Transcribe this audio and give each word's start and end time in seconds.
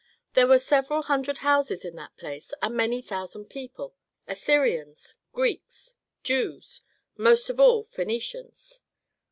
There 0.33 0.47
were 0.47 0.57
several 0.57 1.03
hundred 1.03 1.37
houses 1.45 1.85
in 1.85 1.95
that 1.97 2.17
place 2.17 2.55
and 2.59 2.73
many 2.75 3.03
thousand 3.03 3.51
people, 3.51 3.93
Assyrians, 4.27 5.13
Greeks, 5.31 5.95
Jews, 6.23 6.81
most 7.17 7.51
of 7.51 7.59
all, 7.59 7.83
Phœnicians. 7.83 8.79